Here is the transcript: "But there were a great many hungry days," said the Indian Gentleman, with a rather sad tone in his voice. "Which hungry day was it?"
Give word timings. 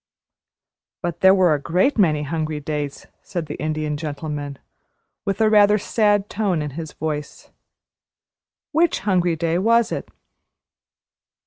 "But 1.03 1.19
there 1.21 1.35
were 1.35 1.53
a 1.53 1.61
great 1.61 1.99
many 1.99 2.23
hungry 2.23 2.59
days," 2.59 3.05
said 3.21 3.45
the 3.45 3.53
Indian 3.57 3.97
Gentleman, 3.97 4.57
with 5.25 5.39
a 5.39 5.47
rather 5.47 5.77
sad 5.77 6.27
tone 6.27 6.63
in 6.63 6.71
his 6.71 6.91
voice. 6.93 7.51
"Which 8.71 9.01
hungry 9.01 9.35
day 9.35 9.59
was 9.59 9.91
it?" 9.91 10.09